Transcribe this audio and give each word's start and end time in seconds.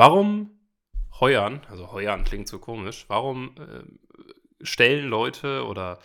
Warum 0.00 0.58
heuern, 1.20 1.60
also 1.68 1.92
heuern 1.92 2.24
klingt 2.24 2.48
so 2.48 2.58
komisch, 2.58 3.04
warum 3.08 3.54
äh, 3.58 4.64
stellen 4.64 5.06
Leute 5.06 5.66
oder 5.66 5.98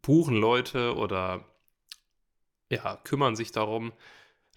buchen 0.00 0.36
Leute 0.36 0.96
oder 0.96 1.44
ja, 2.70 2.96
kümmern 3.04 3.36
sich 3.36 3.52
darum, 3.52 3.92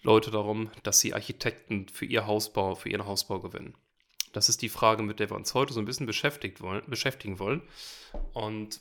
Leute 0.00 0.30
darum, 0.30 0.70
dass 0.82 0.98
sie 0.98 1.12
Architekten 1.12 1.90
für 1.90 2.06
ihr 2.06 2.26
Hausbau, 2.26 2.74
für 2.74 2.88
ihren 2.88 3.04
Hausbau 3.04 3.38
gewinnen? 3.38 3.74
Das 4.32 4.48
ist 4.48 4.62
die 4.62 4.70
Frage, 4.70 5.02
mit 5.02 5.20
der 5.20 5.28
wir 5.28 5.36
uns 5.36 5.52
heute 5.52 5.74
so 5.74 5.80
ein 5.80 5.84
bisschen 5.84 6.08
wollen, 6.08 6.82
beschäftigen 6.86 7.38
wollen. 7.38 7.60
Und 8.32 8.80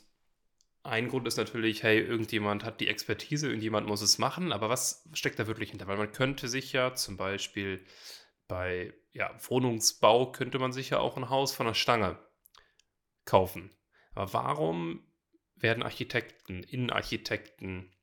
ein 0.84 1.10
Grund 1.10 1.28
ist 1.28 1.36
natürlich, 1.36 1.84
hey, 1.84 2.00
irgendjemand 2.00 2.64
hat 2.64 2.80
die 2.80 2.88
Expertise, 2.88 3.48
irgendjemand 3.48 3.86
muss 3.86 4.02
es 4.02 4.18
machen, 4.18 4.54
aber 4.54 4.70
was 4.70 5.04
steckt 5.12 5.40
da 5.40 5.48
wirklich 5.48 5.72
hinter? 5.72 5.88
Weil 5.88 5.98
man 5.98 6.14
könnte 6.14 6.48
sich 6.48 6.72
ja 6.72 6.96
zum 6.96 7.18
Beispiel 7.18 7.86
bei 8.52 8.94
ja, 9.14 9.34
Wohnungsbau 9.48 10.34
könnte 10.34 10.60
man 10.60 10.74
sich 10.74 10.90
ja 10.90 11.00
auch 11.00 11.16
ein 11.16 11.30
Haus 11.30 11.54
von 11.54 11.68
der 11.68 11.74
Stange 11.74 12.20
kaufen. 13.24 13.74
Aber 14.14 14.34
warum 14.34 15.10
werden 15.56 15.84
Architekten, 15.84 16.62
Innenarchitekten 16.62 17.96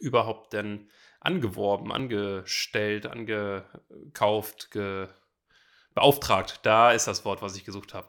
überhaupt 0.00 0.52
denn 0.52 0.90
angeworben, 1.20 1.92
angestellt, 1.92 3.06
angekauft, 3.06 4.72
ge 4.72 5.06
beauftragt? 5.94 6.58
Da 6.64 6.90
ist 6.90 7.06
das 7.06 7.24
Wort, 7.24 7.40
was 7.40 7.54
ich 7.54 7.64
gesucht 7.64 7.94
habe. 7.94 8.08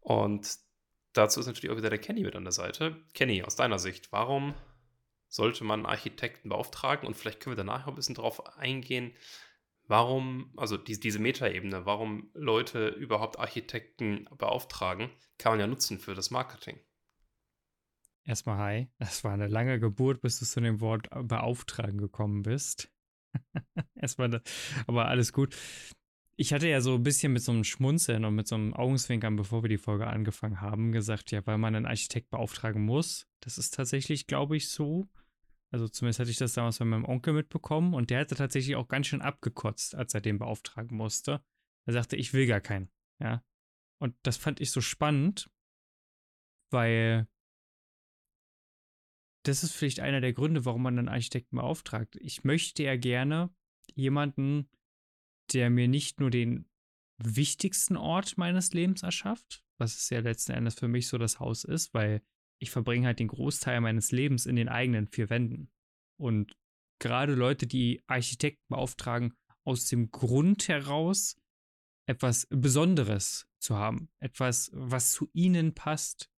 Und 0.00 0.56
dazu 1.12 1.38
ist 1.38 1.48
natürlich 1.48 1.70
auch 1.70 1.76
wieder 1.78 1.90
der 1.90 2.00
Kenny 2.00 2.22
mit 2.22 2.34
an 2.34 2.44
der 2.44 2.52
Seite. 2.52 2.96
Kenny, 3.12 3.42
aus 3.42 3.56
deiner 3.56 3.78
Sicht, 3.78 4.10
warum 4.10 4.54
sollte 5.28 5.64
man 5.64 5.84
Architekten 5.84 6.48
beauftragen? 6.48 7.06
Und 7.06 7.14
vielleicht 7.14 7.40
können 7.40 7.58
wir 7.58 7.62
danach 7.62 7.86
ein 7.86 7.94
bisschen 7.94 8.14
darauf 8.14 8.56
eingehen, 8.56 9.14
warum, 9.92 10.50
also 10.56 10.78
die, 10.78 10.98
diese 10.98 11.18
Metaebene, 11.18 11.84
warum 11.84 12.30
Leute 12.32 12.88
überhaupt 12.88 13.38
Architekten 13.38 14.26
beauftragen, 14.38 15.10
kann 15.36 15.52
man 15.52 15.60
ja 15.60 15.66
nutzen 15.66 15.98
für 15.98 16.14
das 16.14 16.30
Marketing. 16.30 16.80
Erstmal 18.24 18.56
hi. 18.56 18.88
Das 18.98 19.22
war 19.22 19.32
eine 19.32 19.48
lange 19.48 19.78
Geburt, 19.78 20.22
bis 20.22 20.38
du 20.38 20.46
zu 20.46 20.62
dem 20.62 20.80
Wort 20.80 21.10
beauftragen 21.10 21.98
gekommen 21.98 22.42
bist. 22.42 22.90
Erstmal, 23.94 24.40
aber 24.86 25.08
alles 25.08 25.34
gut. 25.34 25.54
Ich 26.36 26.54
hatte 26.54 26.68
ja 26.68 26.80
so 26.80 26.94
ein 26.94 27.02
bisschen 27.02 27.34
mit 27.34 27.42
so 27.42 27.52
einem 27.52 27.64
Schmunzeln 27.64 28.24
und 28.24 28.34
mit 28.34 28.48
so 28.48 28.54
einem 28.54 28.72
Augenzwinkern, 28.72 29.36
bevor 29.36 29.62
wir 29.62 29.68
die 29.68 29.76
Folge 29.76 30.06
angefangen 30.06 30.62
haben, 30.62 30.92
gesagt, 30.92 31.32
ja, 31.32 31.46
weil 31.46 31.58
man 31.58 31.74
einen 31.74 31.84
Architekt 31.84 32.30
beauftragen 32.30 32.82
muss. 32.82 33.26
Das 33.40 33.58
ist 33.58 33.74
tatsächlich, 33.74 34.26
glaube 34.26 34.56
ich, 34.56 34.70
so. 34.70 35.06
Also 35.72 35.88
zumindest 35.88 36.20
hatte 36.20 36.30
ich 36.30 36.36
das 36.36 36.52
damals 36.52 36.78
bei 36.78 36.84
meinem 36.84 37.06
Onkel 37.06 37.32
mitbekommen 37.32 37.94
und 37.94 38.10
der 38.10 38.20
hatte 38.20 38.34
tatsächlich 38.34 38.76
auch 38.76 38.88
ganz 38.88 39.06
schön 39.06 39.22
abgekotzt, 39.22 39.94
als 39.94 40.12
er 40.12 40.20
den 40.20 40.38
beauftragen 40.38 40.96
musste. 40.96 41.42
Er 41.86 41.94
sagte, 41.94 42.16
ich 42.16 42.34
will 42.34 42.46
gar 42.46 42.60
keinen. 42.60 42.90
Ja. 43.18 43.42
Und 43.98 44.14
das 44.22 44.36
fand 44.36 44.60
ich 44.60 44.70
so 44.70 44.82
spannend, 44.82 45.50
weil 46.70 47.26
das 49.44 49.64
ist 49.64 49.72
vielleicht 49.72 50.00
einer 50.00 50.20
der 50.20 50.34
Gründe, 50.34 50.66
warum 50.66 50.82
man 50.82 50.98
einen 50.98 51.08
Architekten 51.08 51.56
beauftragt. 51.56 52.16
Ich 52.20 52.44
möchte 52.44 52.82
ja 52.82 52.96
gerne 52.96 53.50
jemanden, 53.94 54.68
der 55.52 55.70
mir 55.70 55.88
nicht 55.88 56.20
nur 56.20 56.30
den 56.30 56.68
wichtigsten 57.16 57.96
Ort 57.96 58.36
meines 58.36 58.72
Lebens 58.74 59.02
erschafft, 59.02 59.64
was 59.78 59.96
es 59.96 60.10
ja 60.10 60.20
letzten 60.20 60.52
Endes 60.52 60.74
für 60.74 60.88
mich 60.88 61.08
so 61.08 61.18
das 61.18 61.40
Haus 61.40 61.64
ist, 61.64 61.94
weil 61.94 62.22
ich 62.62 62.70
verbringe 62.70 63.08
halt 63.08 63.18
den 63.18 63.28
Großteil 63.28 63.80
meines 63.80 64.12
Lebens 64.12 64.46
in 64.46 64.54
den 64.54 64.68
eigenen 64.68 65.08
vier 65.08 65.30
Wänden. 65.30 65.70
Und 66.16 66.56
gerade 67.00 67.34
Leute, 67.34 67.66
die 67.66 68.02
Architekten 68.06 68.64
beauftragen, 68.68 69.34
aus 69.64 69.86
dem 69.86 70.12
Grund 70.12 70.68
heraus 70.68 71.36
etwas 72.08 72.46
Besonderes 72.50 73.48
zu 73.58 73.76
haben, 73.76 74.10
etwas, 74.20 74.70
was 74.72 75.10
zu 75.10 75.28
ihnen 75.32 75.74
passt, 75.74 76.30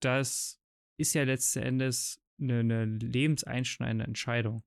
das 0.00 0.60
ist 0.98 1.14
ja 1.14 1.24
letzten 1.24 1.60
Endes 1.60 2.22
eine, 2.40 2.60
eine 2.60 2.84
lebenseinschneidende 2.84 4.04
Entscheidung. 4.04 4.62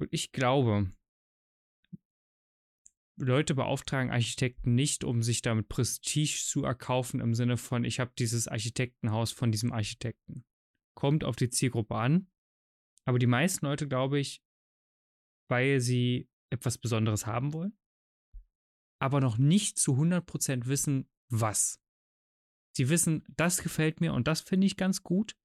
Und 0.00 0.08
ich 0.12 0.32
glaube, 0.32 0.92
Leute 3.18 3.54
beauftragen 3.54 4.10
Architekten 4.10 4.74
nicht, 4.74 5.04
um 5.04 5.22
sich 5.22 5.42
damit 5.42 5.68
Prestige 5.68 6.38
zu 6.44 6.64
erkaufen 6.64 7.20
im 7.20 7.34
Sinne 7.34 7.56
von, 7.56 7.84
ich 7.84 8.00
habe 8.00 8.12
dieses 8.18 8.48
Architektenhaus 8.48 9.32
von 9.32 9.52
diesem 9.52 9.72
Architekten. 9.72 10.44
Kommt 10.94 11.24
auf 11.24 11.36
die 11.36 11.50
Zielgruppe 11.50 11.94
an. 11.96 12.30
Aber 13.04 13.18
die 13.18 13.26
meisten 13.26 13.66
Leute, 13.66 13.88
glaube 13.88 14.18
ich, 14.18 14.42
weil 15.48 15.80
sie 15.80 16.28
etwas 16.50 16.78
Besonderes 16.78 17.26
haben 17.26 17.52
wollen, 17.52 17.76
aber 19.00 19.20
noch 19.20 19.38
nicht 19.38 19.78
zu 19.78 19.94
100% 19.94 20.66
wissen, 20.66 21.08
was. 21.30 21.80
Sie 22.76 22.88
wissen, 22.88 23.24
das 23.36 23.62
gefällt 23.62 24.00
mir 24.00 24.12
und 24.12 24.28
das 24.28 24.40
finde 24.40 24.66
ich 24.66 24.76
ganz 24.76 25.02
gut, 25.02 25.36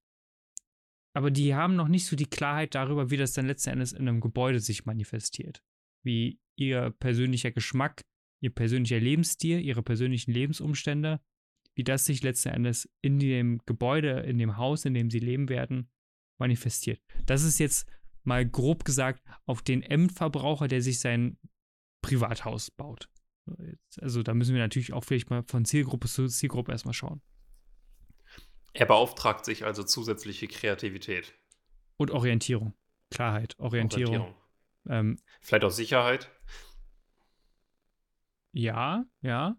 aber 1.16 1.30
die 1.30 1.54
haben 1.54 1.76
noch 1.76 1.88
nicht 1.88 2.08
so 2.08 2.16
die 2.16 2.30
Klarheit 2.30 2.76
darüber, 2.76 3.12
wie 3.12 3.18
das 3.18 3.34
dann 3.34 3.46
letzten 3.46 3.70
Endes 3.70 3.94
in 3.94 4.08
einem 4.08 4.20
Gebäude 4.20 4.60
sich 4.60 4.86
manifestiert. 4.86 5.64
Wie 6.04 6.40
ihr 6.56 6.92
persönlicher 7.00 7.52
Geschmack, 7.52 8.02
ihr 8.42 8.50
persönlicher 8.52 9.00
Lebensstil, 9.00 9.60
ihre 9.60 9.84
persönlichen 9.84 10.32
Lebensumstände, 10.32 11.20
wie 11.76 11.84
das 11.84 12.06
sich 12.06 12.22
letzten 12.24 12.50
Endes 12.50 12.90
in 13.02 13.20
dem 13.20 13.60
Gebäude, 13.66 14.22
in 14.22 14.38
dem 14.38 14.58
Haus, 14.58 14.86
in 14.86 14.94
dem 14.94 15.10
sie 15.10 15.20
leben 15.20 15.50
werden, 15.50 15.90
manifestiert. 16.38 17.02
Das 17.26 17.44
ist 17.44 17.60
jetzt 17.60 17.90
mal 18.24 18.48
grob 18.48 18.86
gesagt 18.86 19.24
auf 19.46 19.62
den 19.62 19.82
Endverbraucher, 19.82 20.68
der 20.68 20.82
sich 20.82 21.00
sein 21.00 21.38
Privathaus 22.02 22.72
baut. 22.72 23.10
Also 24.00 24.24
da 24.24 24.34
müssen 24.34 24.54
wir 24.54 24.62
natürlich 24.62 24.94
auch 24.94 25.04
vielleicht 25.04 25.30
mal 25.30 25.44
von 25.44 25.66
Zielgruppe 25.66 26.08
zu 26.08 26.28
Zielgruppe 26.28 26.72
erstmal 26.72 26.94
schauen. 26.94 27.22
Er 28.74 28.86
beauftragt 28.86 29.46
sich 29.46 29.66
also 29.66 29.84
zusätzliche 29.84 30.48
Kreativität. 30.48 31.34
Und 31.98 32.12
Orientierung. 32.12 32.74
Klarheit, 33.12 33.58
Orientierung. 33.60 34.16
Orientierung. 34.16 34.43
Ähm, 34.88 35.18
Vielleicht 35.42 35.64
auch 35.64 35.72
Sicherheit. 35.72 36.30
Ja, 38.52 39.06
ja. 39.22 39.58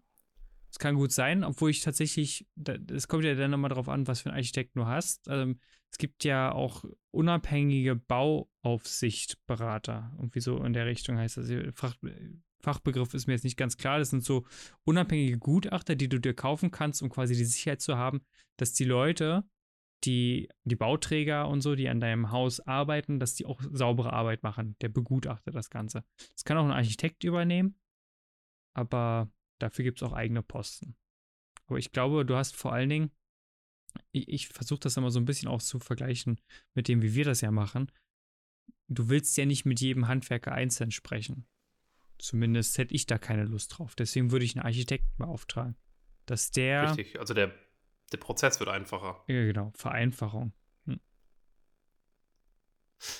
Es 0.71 0.79
kann 0.79 0.95
gut 0.95 1.11
sein, 1.13 1.43
obwohl 1.45 1.69
ich 1.69 1.81
tatsächlich, 1.81 2.47
es 2.91 3.07
kommt 3.07 3.23
ja 3.23 3.35
dann 3.35 3.51
nochmal 3.51 3.69
drauf 3.69 3.87
an, 3.87 4.07
was 4.07 4.21
für 4.21 4.29
einen 4.29 4.37
Architekt 4.37 4.75
du 4.75 4.85
hast. 4.85 5.27
Ähm, 5.29 5.59
es 5.89 5.97
gibt 5.97 6.25
ja 6.25 6.51
auch 6.51 6.83
unabhängige 7.11 7.95
Bauaufsichtberater. 7.95 10.11
Irgendwie 10.17 10.41
so 10.41 10.61
in 10.61 10.73
der 10.73 10.85
Richtung 10.85 11.17
heißt 11.17 11.37
das. 11.37 11.49
Fach, 11.75 11.95
Fachbegriff 12.61 13.13
ist 13.13 13.27
mir 13.27 13.33
jetzt 13.33 13.45
nicht 13.45 13.55
ganz 13.55 13.77
klar. 13.77 13.99
Das 13.99 14.09
sind 14.09 14.25
so 14.25 14.45
unabhängige 14.83 15.37
Gutachter, 15.37 15.95
die 15.95 16.09
du 16.09 16.19
dir 16.19 16.33
kaufen 16.33 16.71
kannst, 16.71 17.01
um 17.01 17.07
quasi 17.09 17.35
die 17.35 17.45
Sicherheit 17.45 17.79
zu 17.79 17.95
haben, 17.95 18.25
dass 18.57 18.73
die 18.73 18.83
Leute, 18.83 19.45
die, 20.05 20.49
die 20.63 20.75
Bauträger 20.75 21.47
und 21.47 21.61
so, 21.61 21.75
die 21.75 21.89
an 21.89 21.99
deinem 21.99 22.31
Haus 22.31 22.59
arbeiten, 22.59 23.19
dass 23.19 23.35
die 23.35 23.45
auch 23.45 23.61
saubere 23.71 24.13
Arbeit 24.13 24.43
machen. 24.43 24.75
Der 24.81 24.89
begutachtet 24.89 25.55
das 25.55 25.69
Ganze. 25.69 26.03
Das 26.33 26.43
kann 26.43 26.57
auch 26.57 26.65
ein 26.65 26.71
Architekt 26.71 27.23
übernehmen, 27.23 27.79
aber 28.73 29.31
dafür 29.59 29.83
gibt 29.83 30.01
es 30.01 30.07
auch 30.07 30.13
eigene 30.13 30.43
Posten. 30.43 30.95
Aber 31.67 31.79
ich 31.79 31.91
glaube, 31.91 32.25
du 32.25 32.35
hast 32.35 32.55
vor 32.55 32.73
allen 32.73 32.89
Dingen, 32.89 33.11
ich, 34.11 34.27
ich 34.27 34.47
versuche 34.47 34.81
das 34.81 34.97
immer 34.97 35.11
so 35.11 35.19
ein 35.19 35.25
bisschen 35.25 35.47
auch 35.47 35.61
zu 35.61 35.79
vergleichen 35.79 36.39
mit 36.73 36.87
dem, 36.87 37.01
wie 37.01 37.15
wir 37.15 37.25
das 37.25 37.41
ja 37.41 37.51
machen. 37.51 37.91
Du 38.87 39.09
willst 39.09 39.35
ja 39.37 39.45
nicht 39.45 39.65
mit 39.65 39.81
jedem 39.81 40.07
Handwerker 40.07 40.51
einzeln 40.51 40.91
sprechen. 40.91 41.47
Zumindest 42.17 42.77
hätte 42.77 42.93
ich 42.93 43.07
da 43.07 43.17
keine 43.17 43.45
Lust 43.45 43.77
drauf. 43.77 43.95
Deswegen 43.95 44.31
würde 44.31 44.45
ich 44.45 44.55
einen 44.55 44.65
Architekten 44.65 45.17
beauftragen. 45.17 45.75
Dass 46.25 46.51
der. 46.51 46.89
Richtig, 46.89 47.19
also 47.19 47.33
der 47.33 47.53
der 48.11 48.17
Prozess 48.17 48.59
wird 48.59 48.69
einfacher. 48.69 49.23
Ja, 49.27 49.43
genau. 49.43 49.71
Vereinfachung. 49.75 50.53
Hm. 50.85 50.99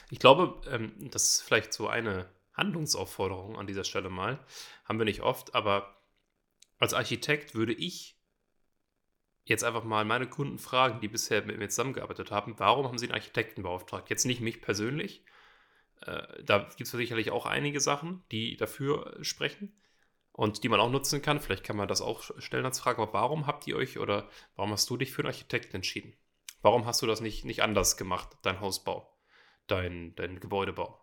Ich 0.10 0.20
glaube, 0.20 0.62
ähm, 0.70 0.94
das 1.12 1.36
ist 1.36 1.42
vielleicht 1.42 1.74
so 1.74 1.88
eine 1.88 2.30
Handlungsaufforderung 2.54 3.58
an 3.58 3.68
dieser 3.68 3.84
Stelle 3.84 4.10
mal. 4.10 4.40
Haben 4.86 5.00
wir 5.00 5.06
nicht 5.06 5.22
oft, 5.22 5.56
aber 5.56 6.02
als 6.80 6.94
Architekt 6.94 7.56
würde 7.56 7.74
ich 7.74 8.18
jetzt 9.44 9.64
einfach 9.64 9.84
mal 9.84 10.06
meine 10.06 10.28
Kunden 10.28 10.58
fragen, 10.58 11.02
die 11.02 11.08
bisher 11.08 11.44
mit 11.46 11.58
mir 11.58 11.70
zusammengearbeitet 11.70 12.32
haben, 12.32 12.56
warum 12.58 12.88
haben 12.88 12.98
sie 12.98 13.06
einen 13.06 13.14
Architekten 13.14 13.64
beauftragt? 13.64 14.10
Jetzt 14.10 14.26
nicht 14.26 14.42
mich 14.42 14.62
persönlich. 14.62 15.24
Äh, 16.02 16.44
da 16.44 16.60
gibt 16.60 16.82
es 16.82 16.92
sicherlich 16.92 17.32
auch 17.32 17.46
einige 17.46 17.80
Sachen, 17.80 18.24
die 18.32 18.58
dafür 18.58 19.18
sprechen 19.22 19.76
und 20.36 20.64
die 20.64 20.70
man 20.70 20.80
auch 20.80 20.90
nutzen 20.90 21.22
kann. 21.22 21.40
Vielleicht 21.40 21.64
kann 21.64 21.78
man 21.78 21.88
das 21.88 22.02
auch 22.02 22.30
stellen 22.40 22.66
als 22.66 22.80
Frage, 22.80 23.02
aber 23.02 23.14
warum 23.14 23.48
habt 23.48 23.66
ihr 23.68 23.78
euch 23.78 24.00
oder 24.00 24.30
warum 24.56 24.72
hast 24.72 24.90
du 24.90 24.98
dich 24.98 25.12
für 25.12 25.22
einen 25.22 25.28
Architekten 25.28 25.78
entschieden? 25.78 26.14
Warum 26.62 26.86
hast 26.86 27.02
du 27.02 27.08
das 27.08 27.22
nicht, 27.22 27.46
nicht 27.46 27.64
anders 27.64 27.96
gemacht, 27.96 28.38
dein 28.42 28.60
Hausbau, 28.60 29.18
dein, 29.68 30.14
dein 30.16 30.40
Gebäudebau? 30.40 31.00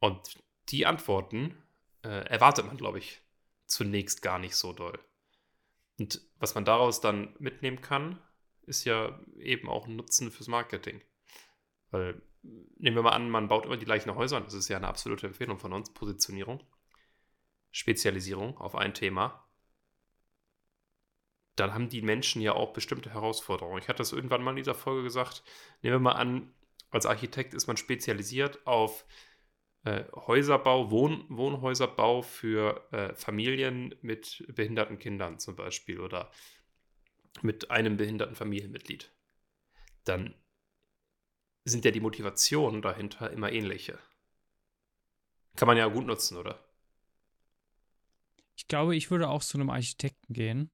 Und 0.00 0.38
die 0.70 0.86
Antworten 0.86 1.56
äh, 2.02 2.26
erwartet 2.26 2.66
man, 2.66 2.76
glaube 2.76 2.98
ich, 2.98 3.20
zunächst 3.66 4.22
gar 4.22 4.40
nicht 4.40 4.56
so 4.56 4.72
doll. 4.72 4.98
Und 5.98 6.20
was 6.38 6.54
man 6.54 6.64
daraus 6.64 7.00
dann 7.00 7.34
mitnehmen 7.38 7.80
kann, 7.80 8.20
ist 8.62 8.84
ja 8.84 9.20
eben 9.38 9.68
auch 9.68 9.86
ein 9.86 9.94
Nutzen 9.94 10.32
fürs 10.32 10.48
Marketing. 10.48 11.00
Weil, 11.90 12.20
nehmen 12.42 12.96
wir 12.96 13.02
mal 13.02 13.10
an, 13.10 13.30
man 13.30 13.46
baut 13.46 13.66
immer 13.66 13.76
die 13.76 13.84
gleichen 13.84 14.14
Häuser 14.16 14.40
das 14.40 14.54
ist 14.54 14.68
ja 14.68 14.76
eine 14.76 14.88
absolute 14.88 15.28
Empfehlung 15.28 15.58
von 15.58 15.72
uns, 15.72 15.92
Positionierung. 15.92 16.64
Spezialisierung 17.76 18.56
auf 18.56 18.74
ein 18.74 18.94
Thema, 18.94 19.46
dann 21.56 21.74
haben 21.74 21.90
die 21.90 22.00
Menschen 22.00 22.40
ja 22.40 22.52
auch 22.52 22.72
bestimmte 22.72 23.12
Herausforderungen. 23.12 23.78
Ich 23.82 23.88
hatte 23.88 23.98
das 23.98 24.12
irgendwann 24.12 24.42
mal 24.42 24.52
in 24.52 24.56
dieser 24.56 24.74
Folge 24.74 25.02
gesagt. 25.02 25.42
Nehmen 25.82 25.96
wir 25.96 26.00
mal 26.00 26.12
an, 26.12 26.54
als 26.90 27.04
Architekt 27.04 27.52
ist 27.52 27.66
man 27.66 27.76
spezialisiert 27.76 28.66
auf 28.66 29.04
äh, 29.84 30.04
Häuserbau, 30.14 30.90
Wohn 30.90 31.26
Wohnhäuserbau 31.28 32.22
für 32.22 32.90
äh, 32.92 33.14
Familien 33.14 33.94
mit 34.00 34.42
behinderten 34.48 34.98
Kindern 34.98 35.38
zum 35.38 35.54
Beispiel 35.54 36.00
oder 36.00 36.30
mit 37.42 37.70
einem 37.70 37.98
behinderten 37.98 38.36
Familienmitglied. 38.36 39.12
Dann 40.04 40.34
sind 41.64 41.84
ja 41.84 41.90
die 41.90 42.00
Motivationen 42.00 42.80
dahinter 42.80 43.30
immer 43.30 43.52
ähnliche. 43.52 43.98
Kann 45.56 45.66
man 45.66 45.76
ja 45.76 45.86
gut 45.88 46.06
nutzen, 46.06 46.38
oder? 46.38 46.65
Ich 48.56 48.68
glaube, 48.68 48.96
ich 48.96 49.10
würde 49.10 49.28
auch 49.28 49.42
zu 49.42 49.58
einem 49.58 49.70
Architekten 49.70 50.32
gehen. 50.32 50.70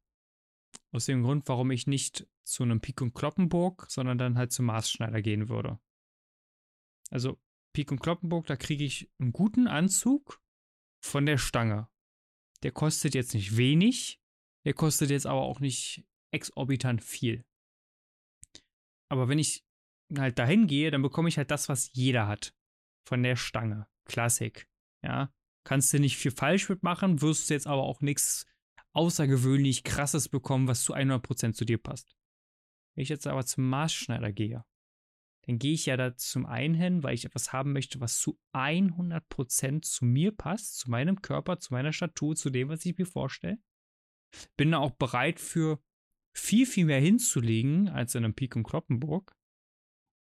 Aus 0.93 1.07
dem 1.07 1.23
Grund, 1.23 1.49
warum 1.49 1.71
ich 1.71 1.87
nicht 1.87 2.27
zu 2.45 2.63
einem 2.63 2.81
Pik 2.81 3.01
und 3.01 3.15
Kloppenburg, 3.15 3.87
sondern 3.91 4.19
dann 4.19 4.39
halt 4.39 4.53
zum 4.53 4.67
Maßschneider 4.67 5.23
gehen 5.23 5.49
würde. 5.49 5.81
Also 7.11 7.41
Pik 7.75 7.91
und 7.93 8.01
Kloppenburg, 8.01 8.47
da 8.47 8.57
kriege 8.57 8.85
ich 8.85 9.11
einen 9.19 9.33
guten 9.33 9.67
Anzug 9.67 10.43
von 11.03 11.27
der 11.27 11.39
Stange. 11.39 11.89
Der 12.63 12.73
kostet 12.73 13.15
jetzt 13.15 13.35
nicht 13.35 13.57
wenig, 13.57 14.21
der 14.65 14.75
kostet 14.75 15.11
jetzt 15.11 15.27
aber 15.27 15.43
auch 15.43 15.61
nicht 15.61 16.07
exorbitant 16.33 17.03
viel. 17.03 17.45
Aber 19.11 19.29
wenn 19.29 19.39
ich 19.39 19.65
halt 20.17 20.39
dahin 20.39 20.67
gehe, 20.67 20.91
dann 20.91 21.03
bekomme 21.03 21.29
ich 21.29 21.39
halt 21.39 21.51
das, 21.51 21.69
was 21.69 21.93
jeder 21.93 22.27
hat. 22.27 22.55
Von 23.07 23.23
der 23.23 23.37
Stange. 23.37 23.89
Klassik. 24.05 24.69
Ja. 25.03 25.35
Kannst 25.65 25.93
du 25.93 25.99
nicht 25.99 26.17
viel 26.17 26.33
falsch 26.33 26.69
mitmachen, 26.69 27.23
wirst 27.23 27.49
du 27.49 27.55
jetzt 27.55 27.67
aber 27.67 27.83
auch 27.83 28.01
nichts 28.01 28.47
außergewöhnlich 28.93 29.85
krasses 29.85 30.29
bekommen, 30.29 30.69
was 30.69 30.83
zu 30.83 30.95
100% 30.95 31.53
zu 31.53 31.65
dir 31.65 31.79
passt. 31.79 32.17
Wenn 32.95 33.03
ich 33.03 33.09
jetzt 33.09 33.27
aber 33.27 33.47
zum 33.47 33.69
Maßschneider 33.69 34.33
gehe, 34.33 34.65
dann 35.47 35.59
gehe 35.59 35.73
ich 35.73 35.87
ja 35.87 35.97
da 35.97 36.17
zum 36.17 36.47
einen 36.47 36.75
hin, 36.75 37.03
weil 37.03 37.15
ich 37.15 37.25
etwas 37.25 37.53
haben 37.53 37.73
möchte, 37.73 38.01
was 38.01 38.19
zu 38.21 38.39
100% 38.53 39.83
zu 39.83 40.05
mir 40.05 40.31
passt, 40.33 40.79
zu 40.79 40.91
meinem 40.91 41.21
Körper, 41.21 41.59
zu 41.59 41.73
meiner 41.73 41.93
Statur, 41.93 42.37
zu 42.37 42.51
dem, 42.51 42.69
was 42.69 42.85
ich 42.85 42.97
mir 42.97 43.07
vorstelle. 43.07 43.59
Bin 44.57 44.71
da 44.71 44.79
auch 44.79 44.93
bereit 44.93 45.41
für 45.41 45.83
viel, 46.35 46.67
viel 46.67 46.85
mehr 46.85 47.01
hinzulegen 47.01 47.89
als 47.89 48.15
in 48.15 48.25
einem 48.25 48.35
Pik 48.35 48.57
und 48.57 48.63
Kloppenburg. 48.63 49.37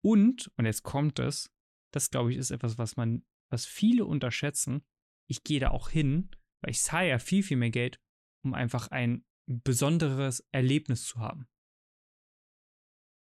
Und, 0.04 0.50
und 0.56 0.66
jetzt 0.66 0.84
kommt 0.84 1.18
es, 1.18 1.52
das 1.92 2.10
glaube 2.10 2.30
ich 2.30 2.38
ist 2.38 2.50
etwas, 2.50 2.78
was 2.78 2.96
man, 2.96 3.24
was 3.50 3.66
viele 3.66 4.04
unterschätzen. 4.04 4.84
Ich 5.28 5.44
gehe 5.44 5.60
da 5.60 5.70
auch 5.70 5.90
hin, 5.90 6.30
weil 6.60 6.72
ich 6.72 6.80
zahle 6.80 7.08
ja 7.08 7.18
viel, 7.18 7.42
viel 7.42 7.56
mehr 7.56 7.70
Geld, 7.70 8.00
um 8.42 8.54
einfach 8.54 8.88
ein 8.88 9.24
besonderes 9.46 10.46
Erlebnis 10.52 11.04
zu 11.04 11.20
haben. 11.20 11.46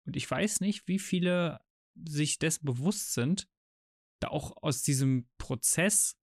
Und 0.06 0.16
ich 0.16 0.30
weiß 0.30 0.60
nicht, 0.60 0.88
wie 0.88 0.98
viele 0.98 1.60
sich 1.94 2.38
dessen 2.38 2.64
bewusst 2.64 3.12
sind, 3.12 3.48
da 4.20 4.28
auch 4.28 4.62
aus 4.62 4.82
diesem 4.82 5.28
Prozess 5.38 6.16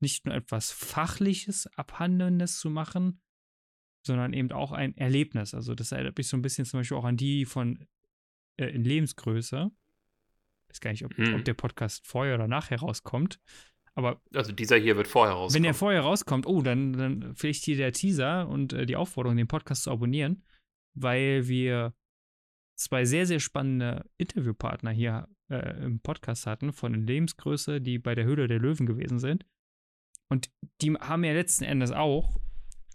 nicht 0.00 0.26
nur 0.26 0.34
etwas 0.34 0.70
Fachliches, 0.72 1.66
Abhandelndes 1.76 2.58
zu 2.58 2.70
machen, 2.70 3.20
sondern 4.04 4.32
eben 4.32 4.50
auch 4.52 4.72
ein 4.72 4.96
Erlebnis. 4.96 5.54
Also 5.54 5.74
das 5.74 5.92
erinnert 5.92 6.18
mich 6.18 6.28
so 6.28 6.36
ein 6.36 6.42
bisschen 6.42 6.64
zum 6.64 6.80
Beispiel 6.80 6.96
auch 6.96 7.04
an 7.04 7.16
die 7.16 7.44
von 7.44 7.86
äh, 8.56 8.66
in 8.66 8.84
Lebensgröße. 8.84 9.70
Ich 10.64 10.68
weiß 10.70 10.80
gar 10.80 10.90
nicht, 10.90 11.04
ob, 11.04 11.16
hm. 11.16 11.34
ob, 11.34 11.44
der 11.44 11.54
Podcast 11.54 12.06
vorher 12.06 12.34
oder 12.34 12.48
nachher 12.48 12.80
rauskommt. 12.80 13.40
Aber 13.94 14.22
also 14.34 14.52
dieser 14.52 14.76
hier 14.78 14.96
wird 14.96 15.06
vorher 15.06 15.34
rauskommen. 15.34 15.54
Wenn 15.54 15.62
der 15.64 15.74
vorher 15.74 16.00
rauskommt, 16.00 16.46
oh, 16.46 16.62
dann, 16.62 16.92
dann 16.94 17.34
vielleicht 17.34 17.64
hier 17.64 17.76
der 17.76 17.92
Teaser 17.92 18.48
und 18.48 18.72
äh, 18.72 18.86
die 18.86 18.96
Aufforderung, 18.96 19.36
den 19.36 19.48
Podcast 19.48 19.82
zu 19.82 19.90
abonnieren, 19.90 20.42
weil 20.94 21.46
wir 21.46 21.94
zwei 22.76 23.04
sehr, 23.04 23.26
sehr 23.26 23.40
spannende 23.40 24.08
Interviewpartner 24.16 24.90
hier 24.90 25.28
äh, 25.50 25.84
im 25.84 26.00
Podcast 26.00 26.46
hatten 26.46 26.72
von 26.72 27.06
Lebensgröße, 27.06 27.80
die 27.80 27.98
bei 27.98 28.14
der 28.14 28.24
Höhle 28.24 28.48
der 28.48 28.58
Löwen 28.58 28.86
gewesen 28.86 29.18
sind. 29.18 29.44
Und 30.30 30.50
die 30.80 30.94
haben 30.94 31.24
ja 31.24 31.32
letzten 31.32 31.64
Endes 31.64 31.92
auch 31.92 32.40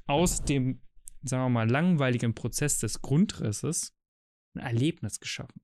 aus 0.07 0.43
dem, 0.43 0.81
sagen 1.21 1.43
wir 1.43 1.49
mal, 1.49 1.69
langweiligen 1.69 2.33
Prozess 2.33 2.79
des 2.79 3.01
Grundrisses 3.01 3.95
ein 4.55 4.63
Erlebnis 4.63 5.19
geschaffen. 5.19 5.61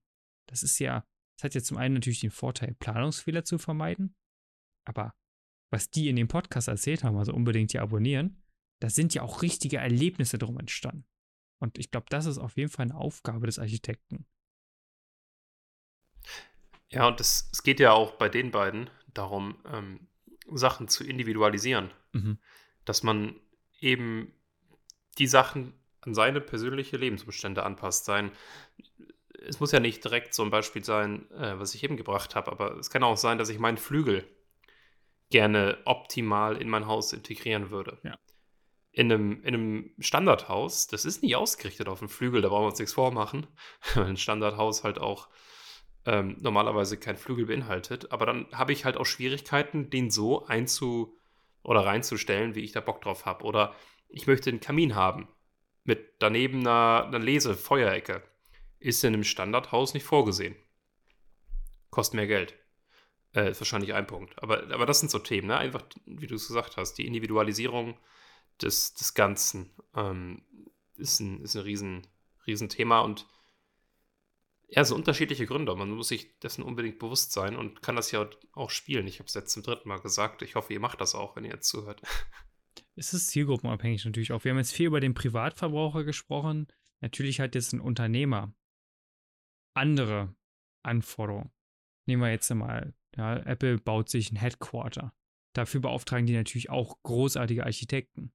Das 0.47 0.61
ist 0.61 0.77
ja, 0.77 1.03
das 1.37 1.45
hat 1.45 1.55
ja 1.55 1.63
zum 1.63 1.77
einen 1.77 1.95
natürlich 1.95 2.19
den 2.19 2.29
Vorteil, 2.29 2.75
Planungsfehler 2.75 3.43
zu 3.43 3.57
vermeiden, 3.57 4.15
aber 4.85 5.15
was 5.73 5.89
die 5.89 6.07
in 6.07 6.15
dem 6.15 6.27
Podcast 6.27 6.67
erzählt 6.67 7.03
haben, 7.03 7.17
also 7.17 7.33
unbedingt 7.33 7.71
hier 7.71 7.81
abonnieren, 7.81 8.41
da 8.79 8.89
sind 8.89 9.15
ja 9.15 9.23
auch 9.23 9.41
richtige 9.41 9.77
Erlebnisse 9.77 10.37
drum 10.37 10.59
entstanden. 10.59 11.03
Und 11.59 11.79
ich 11.79 11.89
glaube, 11.89 12.05
das 12.09 12.27
ist 12.27 12.37
auf 12.37 12.57
jeden 12.57 12.69
Fall 12.69 12.83
eine 12.83 12.95
Aufgabe 12.95 13.47
des 13.47 13.57
Architekten. 13.57 14.27
Ja, 16.89 17.07
und 17.07 17.19
es, 17.19 17.49
es 17.51 17.63
geht 17.63 17.79
ja 17.79 17.91
auch 17.91 18.11
bei 18.11 18.29
den 18.29 18.51
beiden 18.51 18.89
darum, 19.13 19.55
ähm, 19.65 20.07
Sachen 20.51 20.89
zu 20.89 21.03
individualisieren. 21.03 21.89
Mhm. 22.11 22.37
Dass 22.85 23.01
man 23.01 23.35
eben 23.79 24.31
die 25.17 25.27
Sachen 25.27 25.73
an 26.01 26.13
seine 26.13 26.39
persönliche 26.39 26.97
Lebensumstände 26.97 27.63
anpasst. 27.63 28.05
Sein, 28.05 28.31
es 29.41 29.59
muss 29.59 29.71
ja 29.71 29.79
nicht 29.79 30.03
direkt 30.03 30.35
so 30.35 30.43
ein 30.43 30.51
Beispiel 30.51 30.83
sein, 30.83 31.31
äh, 31.31 31.57
was 31.57 31.73
ich 31.73 31.83
eben 31.83 31.97
gebracht 31.97 32.35
habe, 32.35 32.51
aber 32.51 32.77
es 32.77 32.91
kann 32.91 33.03
auch 33.03 33.17
sein, 33.17 33.39
dass 33.39 33.49
ich 33.49 33.57
meinen 33.57 33.77
Flügel 33.77 34.27
gerne 35.33 35.79
optimal 35.83 36.61
in 36.61 36.69
mein 36.69 36.85
Haus 36.85 37.11
integrieren 37.11 37.71
würde. 37.71 37.97
Ja 38.03 38.17
in 38.93 39.11
einem, 39.11 39.43
in 39.43 39.55
einem 39.55 39.91
Standardhaus, 39.99 40.85
das 40.87 41.03
ist 41.03 41.23
nicht 41.23 41.35
ausgerichtet 41.35 41.89
auf 41.89 41.99
den 41.99 42.09
Flügel, 42.09 42.41
da 42.41 42.49
brauchen 42.49 42.63
wir 42.63 42.69
uns 42.69 42.79
nichts 42.79 42.93
vormachen, 42.93 43.47
weil 43.95 44.05
ein 44.05 44.17
Standardhaus 44.17 44.83
halt 44.83 44.99
auch 44.99 45.29
ähm, 46.05 46.37
normalerweise 46.39 46.97
kein 46.97 47.17
Flügel 47.17 47.47
beinhaltet. 47.47 48.11
Aber 48.11 48.27
dann 48.27 48.45
habe 48.51 48.71
ich 48.71 48.85
halt 48.85 48.97
auch 48.97 49.05
Schwierigkeiten, 49.05 49.89
den 49.89 50.11
so 50.11 50.45
einzu- 50.45 51.17
oder 51.63 51.85
reinzustellen, 51.85 52.53
wie 52.53 52.59
ich 52.59 52.71
da 52.71 52.81
Bock 52.81 53.01
drauf 53.01 53.25
habe. 53.25 53.45
Oder 53.45 53.73
ich 54.09 54.27
möchte 54.27 54.51
einen 54.51 54.59
Kamin 54.59 54.93
haben 54.93 55.27
mit 55.83 56.13
daneben 56.19 56.59
einer, 56.59 57.05
einer 57.07 57.19
Lesefeuerecke. 57.19 58.21
Ist 58.79 59.03
in 59.03 59.13
einem 59.13 59.23
Standardhaus 59.23 59.93
nicht 59.93 60.03
vorgesehen. 60.03 60.55
Kostet 61.89 62.15
mehr 62.15 62.27
Geld. 62.27 62.53
Äh, 63.33 63.51
ist 63.51 63.61
wahrscheinlich 63.61 63.93
ein 63.93 64.07
Punkt. 64.07 64.41
Aber, 64.41 64.71
aber 64.71 64.85
das 64.85 64.99
sind 64.99 65.09
so 65.09 65.19
Themen, 65.19 65.47
ne? 65.47 65.57
Einfach, 65.57 65.83
wie 66.05 66.27
du 66.27 66.35
es 66.35 66.47
gesagt 66.47 66.77
hast, 66.77 66.95
die 66.95 67.07
Individualisierung 67.07 67.97
des, 68.61 68.93
des 68.93 69.13
Ganzen 69.13 69.71
ähm, 69.95 70.43
ist 70.95 71.19
ein, 71.19 71.41
ist 71.41 71.55
ein 71.55 71.63
riesen, 71.63 72.07
riesen 72.45 72.69
Thema 72.69 73.01
und 73.01 73.25
ja, 74.67 74.83
so 74.83 74.95
unterschiedliche 74.95 75.45
Gründe. 75.45 75.75
Man 75.75 75.91
muss 75.91 76.07
sich 76.07 76.39
dessen 76.39 76.63
unbedingt 76.63 76.97
bewusst 76.99 77.31
sein 77.31 77.55
und 77.55 77.81
kann 77.81 77.95
das 77.95 78.11
ja 78.11 78.27
auch 78.53 78.69
spielen. 78.71 79.07
Ich 79.07 79.19
habe 79.19 79.27
es 79.27 79.33
jetzt 79.35 79.51
zum 79.51 79.61
dritten 79.61 79.87
Mal 79.87 79.99
gesagt. 79.99 80.41
Ich 80.41 80.55
hoffe, 80.55 80.73
ihr 80.73 80.79
macht 80.79 80.99
das 80.99 81.13
auch, 81.13 81.35
wenn 81.35 81.43
ihr 81.43 81.51
jetzt 81.51 81.69
zuhört. 81.69 82.01
Es 82.95 83.13
ist 83.13 83.27
zielgruppenabhängig 83.27 84.05
natürlich 84.05 84.31
auch. 84.31 84.43
Wir 84.43 84.51
haben 84.51 84.57
jetzt 84.57 84.73
viel 84.73 84.87
über 84.87 84.99
den 84.99 85.13
Privatverbraucher 85.13 86.03
gesprochen. 86.03 86.67
Natürlich 87.01 87.39
hat 87.39 87.55
jetzt 87.55 87.73
ein 87.73 87.79
Unternehmer 87.79 88.53
andere 89.75 90.35
Anforderungen. 90.83 91.51
Nehmen 92.05 92.21
wir 92.21 92.31
jetzt 92.31 92.49
mal, 92.53 92.93
ja, 93.17 93.37
Apple 93.37 93.77
baut 93.77 94.09
sich 94.09 94.31
ein 94.31 94.37
Headquarter. 94.37 95.13
Dafür 95.53 95.81
beauftragen 95.81 96.25
die 96.25 96.33
natürlich 96.33 96.69
auch 96.69 97.01
großartige 97.03 97.63
Architekten. 97.63 98.33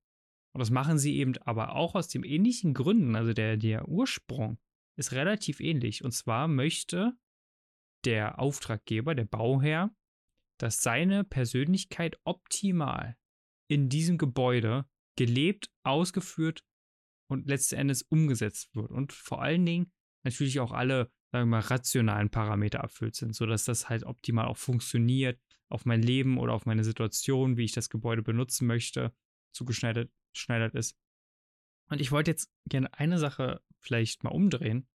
Und 0.53 0.61
das 0.61 0.71
machen 0.71 0.99
sie 0.99 1.17
eben 1.17 1.37
aber 1.39 1.75
auch 1.75 1.95
aus 1.95 2.09
den 2.09 2.25
ähnlichen 2.25 2.75
Gründen. 2.75 3.17
Also 3.17 3.33
der, 3.33 3.57
der 3.57 3.89
Ursprung 3.89 4.59
ist 4.97 5.13
relativ 5.13 5.61
ähnlich. 5.61 6.05
Und 6.05 6.13
zwar 6.13 6.49
möchte 6.49 7.17
der 8.05 8.39
Auftraggeber, 8.39 9.15
der 9.15 9.25
Bauherr, 9.25 9.95
dass 10.59 10.83
seine 10.83 11.25
Persönlichkeit 11.25 12.19
optimal 12.25 13.17
in 13.69 13.89
diesem 13.89 14.19
Gebäude 14.19 14.89
gelebt, 15.17 15.71
ausgeführt 15.83 16.65
und 17.29 17.47
letzten 17.47 17.77
Endes 17.77 18.03
umgesetzt 18.03 18.75
wird. 18.75 18.91
Und 18.91 19.13
vor 19.13 19.43
allen 19.43 19.65
Dingen 19.67 19.93
natürlich 20.25 20.61
auch 20.61 20.73
alle, 20.73 21.13
sagen 21.31 21.51
wir 21.51 21.59
mal, 21.59 21.61
rationalen 21.61 22.31
Parameter 22.31 22.79
erfüllt 22.79 23.17
sind, 23.17 23.35
sodass 23.35 23.65
das 23.65 23.89
halt 23.89 24.05
optimal 24.05 24.47
auch 24.47 24.57
funktioniert 24.57 25.41
auf 25.69 25.85
mein 25.85 26.03
Leben 26.03 26.39
oder 26.39 26.55
auf 26.55 26.67
meine 26.67 26.85
Situation, 26.85 27.57
wie 27.57 27.65
ich 27.65 27.73
das 27.73 27.91
Gebäude 27.91 28.23
benutzen 28.23 28.67
möchte, 28.67 29.13
zugeschneidert 29.53 30.11
geschneidert 30.33 30.75
ist. 30.75 30.97
Und 31.89 32.01
ich 32.01 32.13
wollte 32.13 32.31
jetzt 32.31 32.51
gerne 32.67 32.93
eine 32.95 33.19
Sache 33.19 33.63
vielleicht 33.81 34.25
mal 34.25 34.31
umdrehen 34.31 34.89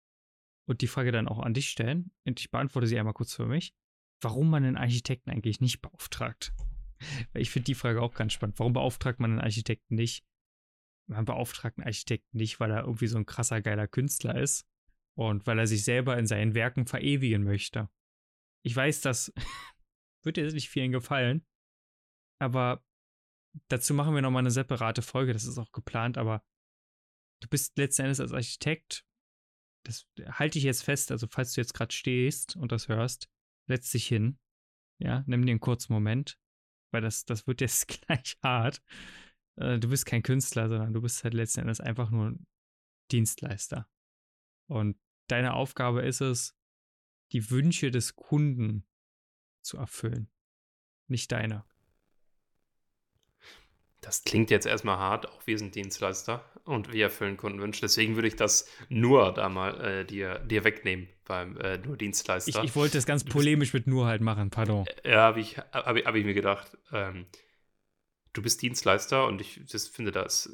und 0.67 0.83
die 0.83 0.87
Frage 0.87 1.13
dann 1.13 1.29
auch 1.29 1.41
an 1.41 1.55
dich 1.55 1.69
stellen. 1.69 2.13
Und 2.25 2.41
ich 2.41 2.51
beantworte 2.51 2.87
sie 2.87 2.99
einmal 2.99 3.15
kurz 3.15 3.35
für 3.35 3.47
mich. 3.47 3.75
Warum 4.21 4.51
man 4.51 4.65
einen 4.65 4.77
Architekten 4.77 5.31
eigentlich 5.31 5.61
nicht 5.61 5.81
beauftragt? 5.81 6.53
Weil 7.33 7.43
ich 7.43 7.51
finde 7.51 7.65
die 7.65 7.75
Frage 7.75 8.01
auch 8.01 8.15
ganz 8.15 8.35
spannend. 8.35 8.59
Warum 8.59 8.73
beauftragt 8.73 9.21
man 9.21 9.33
einen 9.33 9.41
Architekten 9.41 9.95
nicht? 9.95 10.25
Man 11.07 11.25
beauftragt 11.25 11.79
einen 11.79 11.87
Architekten 11.87 12.37
nicht, 12.37 12.61
weil 12.61 12.71
er 12.71 12.85
irgendwie 12.85 13.09
so 13.09 13.19
ein 13.19 13.27
krasser, 13.27 13.61
geiler 13.61 13.89
Künstler 13.89 14.41
ist 14.41 14.67
und 15.15 15.47
weil 15.47 15.59
er 15.59 15.67
sich 15.67 15.85
selber 15.85 16.19
in 16.19 16.27
seinen 16.27 16.55
Werken 16.55 16.87
verewigen 16.87 17.45
möchte. 17.45 17.89
Ich 18.65 18.75
weiß, 18.75 19.01
das 19.01 19.33
wird 20.25 20.37
dir 20.37 20.51
nicht 20.53 20.71
vielen 20.71 20.93
gefallen, 20.93 21.47
aber 22.41 22.85
dazu 23.69 23.95
machen 23.95 24.15
wir 24.15 24.23
nochmal 24.23 24.43
eine 24.43 24.51
separate 24.51 25.03
Folge, 25.03 25.33
das 25.33 25.45
ist 25.45 25.59
auch 25.59 25.73
geplant, 25.73 26.19
aber 26.19 26.45
du 27.43 27.49
bist 27.49 27.77
letzten 27.77 28.03
Endes 28.03 28.21
als 28.21 28.33
Architekt, 28.33 29.05
das 29.85 30.07
halte 30.25 30.59
ich 30.59 30.65
jetzt 30.65 30.85
fest, 30.85 31.11
also 31.11 31.27
falls 31.29 31.53
du 31.53 31.61
jetzt 31.61 31.75
gerade 31.75 31.93
stehst 31.93 32.57
und 32.57 32.73
das 32.73 32.89
hörst, 32.89 33.29
setz 33.67 33.91
dich 33.91 34.07
hin, 34.07 34.39
ja, 35.01 35.25
nimm 35.27 35.45
dir 35.45 35.53
einen 35.53 35.61
kurzen 35.61 35.93
Moment, 35.93 36.39
weil 36.93 37.03
das, 37.03 37.25
das 37.25 37.47
wird 37.47 37.61
jetzt 37.61 37.89
gleich 38.07 38.39
hart. 38.43 38.83
Äh, 39.57 39.79
du 39.79 39.89
bist 39.89 40.07
kein 40.07 40.23
Künstler, 40.23 40.69
sondern 40.69 40.93
du 40.93 41.03
bist 41.03 41.25
halt 41.25 41.35
letzten 41.35 41.61
Endes 41.61 41.81
einfach 41.81 42.11
nur 42.11 42.31
ein 42.31 42.47
Dienstleister. 43.11 43.89
Und 44.67 44.97
deine 45.29 45.55
Aufgabe 45.55 46.03
ist 46.03 46.21
es, 46.21 46.57
die 47.33 47.51
Wünsche 47.51 47.91
des 47.91 48.17
Kunden 48.17 48.85
zu 49.63 49.77
erfüllen, 49.77 50.29
nicht 51.09 51.33
deine. 51.33 51.65
Das 54.03 54.25
klingt 54.25 54.51
jetzt 54.51 54.67
erstmal 54.67 54.99
hart, 54.99 55.29
auch 55.29 55.47
wir 55.47 55.57
sind 55.59 55.77
Dienstleister 55.77 56.45
und 56.65 56.93
wir 56.93 57.05
erfüllen 57.05 57.37
Kundenwünsche. 57.37 57.83
Deswegen 57.83 58.17
würde 58.17 58.27
ich 58.27 58.35
das 58.35 58.69
nur 58.89 59.33
da 59.33 59.49
mal 59.49 59.81
äh, 59.81 60.05
dir, 60.05 60.41
dir 60.41 60.65
wegnehmen 60.65 61.09
beim 61.25 61.57
äh, 61.59 61.79
nur 61.79 61.97
Dienstleister. 61.97 62.63
Ich, 62.63 62.71
ich, 62.71 62.77
wollte 62.77 62.99
das 62.99 63.07
ganz 63.07 63.23
polemisch 63.23 63.73
mit 63.73 63.87
nur 63.87 64.07
halt 64.07 64.21
machen, 64.21 64.51
pardon. 64.51 64.87
Äh, 65.05 65.13
ja, 65.13 65.21
habe 65.21 65.41
ich, 65.41 65.57
hab, 65.57 65.87
hab 65.87 66.15
ich 66.17 66.25
mir 66.25 66.35
gedacht. 66.35 66.77
Ähm, 66.93 67.27
du 68.33 68.43
bist 68.43 68.61
Dienstleister 68.61 69.25
und 69.27 69.41
ich 69.41 69.61
das 69.71 69.87
finde 69.87 70.11
das, 70.11 70.51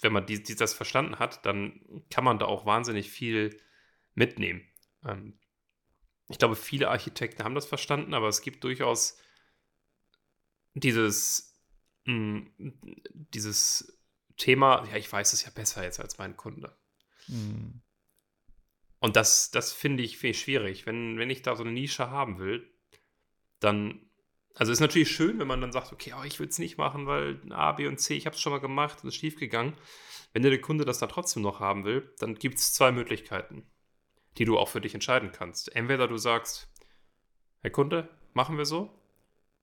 wenn 0.00 0.12
man 0.12 0.26
die, 0.26 0.42
die, 0.42 0.54
das 0.54 0.74
verstanden 0.74 1.18
hat, 1.18 1.44
dann 1.46 1.80
kann 2.10 2.24
man 2.24 2.38
da 2.38 2.46
auch 2.46 2.66
wahnsinnig 2.66 3.10
viel 3.10 3.60
mitnehmen. 4.14 4.62
Ähm, 5.04 5.38
ich 6.28 6.38
glaube, 6.38 6.56
viele 6.56 6.90
Architekten 6.90 7.44
haben 7.44 7.54
das 7.54 7.66
verstanden, 7.66 8.14
aber 8.14 8.28
es 8.28 8.42
gibt 8.42 8.64
durchaus 8.64 9.18
dieses 10.74 11.56
mh, 12.06 12.46
dieses 12.58 13.98
Thema, 14.36 14.86
ja, 14.90 14.96
ich 14.96 15.10
weiß 15.10 15.32
es 15.32 15.44
ja 15.44 15.50
besser 15.50 15.82
jetzt 15.82 16.00
als 16.00 16.18
mein 16.18 16.36
Kunde. 16.36 16.76
Mhm. 17.28 17.82
Und 18.98 19.16
das, 19.16 19.50
das 19.50 19.72
finde 19.72 20.02
ich, 20.02 20.18
find 20.18 20.34
ich 20.36 20.40
schwierig. 20.40 20.86
Wenn, 20.86 21.18
wenn 21.18 21.30
ich 21.30 21.42
da 21.42 21.54
so 21.54 21.62
eine 21.62 21.72
Nische 21.72 22.10
haben 22.10 22.38
will, 22.38 22.70
dann, 23.60 24.05
also 24.58 24.72
ist 24.72 24.80
natürlich 24.80 25.10
schön, 25.10 25.38
wenn 25.38 25.46
man 25.46 25.60
dann 25.60 25.70
sagt, 25.70 25.92
okay, 25.92 26.14
oh, 26.18 26.24
ich 26.24 26.40
will 26.40 26.48
es 26.48 26.58
nicht 26.58 26.78
machen, 26.78 27.06
weil 27.06 27.40
A, 27.50 27.72
B 27.72 27.86
und 27.86 27.98
C, 27.98 28.14
ich 28.14 28.24
habe 28.24 28.34
es 28.34 28.40
schon 28.40 28.52
mal 28.52 28.58
gemacht, 28.58 28.98
das 28.98 29.04
ist 29.04 29.16
schief 29.16 29.36
gegangen. 29.36 29.74
Wenn 30.32 30.42
der 30.42 30.60
Kunde 30.60 30.86
das 30.86 30.98
dann 30.98 31.10
trotzdem 31.10 31.42
noch 31.42 31.60
haben 31.60 31.84
will, 31.84 32.10
dann 32.18 32.34
gibt 32.36 32.56
es 32.56 32.72
zwei 32.72 32.90
Möglichkeiten, 32.90 33.66
die 34.38 34.46
du 34.46 34.58
auch 34.58 34.68
für 34.68 34.80
dich 34.80 34.94
entscheiden 34.94 35.30
kannst. 35.30 35.76
Entweder 35.76 36.08
du 36.08 36.16
sagst, 36.16 36.72
Herr 37.60 37.70
Kunde, 37.70 38.08
machen 38.32 38.56
wir 38.56 38.64
so, 38.64 38.90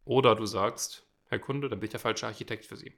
oder 0.06 0.36
du 0.36 0.46
sagst, 0.46 1.08
Herr 1.26 1.40
Kunde, 1.40 1.70
dann 1.70 1.80
bin 1.80 1.88
ich 1.88 1.92
der 1.92 2.00
falsche 2.00 2.28
Architekt 2.28 2.66
für 2.66 2.78
Sie. 2.78 2.94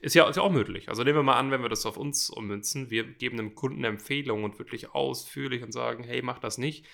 Ist 0.00 0.14
ja, 0.14 0.28
ist 0.28 0.36
ja 0.36 0.42
auch 0.42 0.52
möglich. 0.52 0.88
Also 0.88 1.02
nehmen 1.02 1.18
wir 1.18 1.22
mal 1.24 1.38
an, 1.38 1.50
wenn 1.50 1.62
wir 1.62 1.68
das 1.68 1.84
auf 1.84 1.96
uns 1.96 2.30
ummünzen, 2.30 2.90
wir 2.90 3.04
geben 3.04 3.36
dem 3.36 3.56
Kunden 3.56 3.78
eine 3.78 3.88
Empfehlung 3.88 4.44
und 4.44 4.58
wirklich 4.60 4.94
ausführlich 4.94 5.64
und 5.64 5.72
sagen, 5.72 6.04
hey, 6.04 6.22
mach 6.22 6.38
das 6.38 6.58
nicht. 6.58 6.86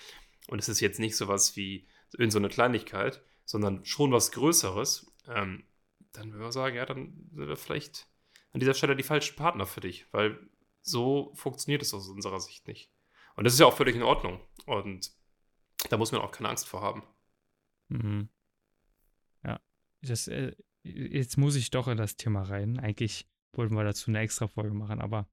Und 0.47 0.59
es 0.59 0.69
ist 0.69 0.79
jetzt 0.79 0.99
nicht 0.99 1.15
sowas 1.15 1.55
wie 1.55 1.87
in 2.17 2.31
so 2.31 2.39
eine 2.39 2.49
Kleinigkeit, 2.49 3.23
sondern 3.45 3.85
schon 3.85 4.11
was 4.11 4.31
Größeres. 4.31 5.11
Ähm, 5.27 5.63
dann 6.11 6.31
würden 6.31 6.43
wir 6.43 6.51
sagen, 6.51 6.75
ja, 6.75 6.85
dann 6.85 7.29
sind 7.33 7.47
wir 7.47 7.57
vielleicht 7.57 8.07
an 8.51 8.59
dieser 8.59 8.73
Stelle 8.73 8.95
die 8.95 9.03
falschen 9.03 9.35
Partner 9.35 9.65
für 9.65 9.81
dich, 9.81 10.05
weil 10.11 10.39
so 10.81 11.31
funktioniert 11.35 11.81
es 11.81 11.93
aus 11.93 12.07
unserer 12.09 12.39
Sicht 12.39 12.67
nicht. 12.67 12.91
Und 13.35 13.43
das 13.43 13.53
ist 13.53 13.59
ja 13.59 13.65
auch 13.65 13.75
völlig 13.75 13.95
in 13.95 14.03
Ordnung. 14.03 14.39
Und 14.65 15.11
da 15.89 15.97
muss 15.97 16.11
man 16.11 16.21
auch 16.21 16.31
keine 16.31 16.49
Angst 16.49 16.67
vor 16.67 16.81
haben. 16.81 17.03
Mhm 17.89 18.29
das, 20.05 20.27
äh, 20.27 20.55
jetzt 20.83 21.37
muss 21.37 21.55
ich 21.55 21.71
doch 21.71 21.87
in 21.87 21.97
das 21.97 22.15
Thema 22.15 22.43
rein. 22.43 22.79
Eigentlich 22.79 23.27
wollten 23.53 23.75
wir 23.75 23.83
dazu 23.83 24.11
eine 24.11 24.19
extra 24.19 24.47
Folge 24.47 24.73
machen, 24.75 25.01
aber 25.01 25.27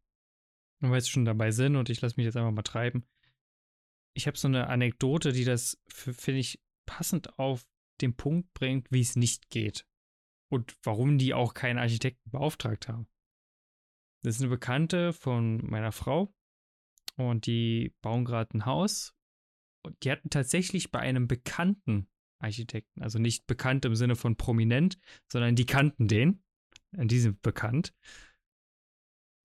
wenn 0.80 0.90
wir 0.90 0.96
jetzt 0.96 1.10
schon 1.10 1.24
dabei 1.24 1.50
sind 1.50 1.76
und 1.76 1.90
ich 1.90 2.00
lasse 2.00 2.16
mich 2.16 2.24
jetzt 2.24 2.36
einfach 2.36 2.52
mal 2.52 2.62
treiben. 2.62 3.04
Ich 4.14 4.26
habe 4.26 4.36
so 4.36 4.48
eine 4.48 4.68
Anekdote, 4.68 5.32
die 5.32 5.44
das, 5.44 5.80
finde 5.88 6.40
ich, 6.40 6.60
passend 6.86 7.38
auf 7.38 7.64
den 8.02 8.16
Punkt 8.16 8.52
bringt, 8.54 8.90
wie 8.90 9.00
es 9.00 9.16
nicht 9.16 9.50
geht. 9.50 9.86
Und 10.50 10.76
warum 10.82 11.16
die 11.16 11.32
auch 11.32 11.54
keinen 11.54 11.78
Architekten 11.78 12.30
beauftragt 12.30 12.88
haben. 12.88 13.06
Das 14.22 14.36
ist 14.36 14.42
eine 14.42 14.50
Bekannte 14.50 15.12
von 15.12 15.64
meiner 15.66 15.92
Frau 15.92 16.34
und 17.16 17.46
die 17.46 17.94
bauen 18.02 18.24
gerade 18.24 18.56
ein 18.56 18.66
Haus. 18.66 19.14
Und 19.84 19.96
die 20.04 20.10
hatten 20.10 20.30
tatsächlich 20.30 20.90
bei 20.90 21.00
einem 21.00 21.26
Bekannten 21.26 22.08
Architekten. 22.38 23.02
Also 23.02 23.18
nicht 23.18 23.46
bekannt 23.46 23.84
im 23.84 23.96
Sinne 23.96 24.16
von 24.16 24.36
prominent, 24.36 24.98
sondern 25.30 25.56
die 25.56 25.66
kannten 25.66 26.08
den. 26.08 26.42
Die 26.92 27.18
sind 27.18 27.40
bekannt. 27.42 27.94